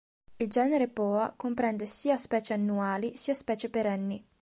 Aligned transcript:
Il 0.37 0.47
genere 0.49 0.87
"Poa" 0.87 1.31
comprende 1.37 1.85
sia 1.85 2.17
specie 2.17 2.53
annuali 2.53 3.17
sia 3.17 3.35
specie 3.35 3.69
perenni. 3.69 4.25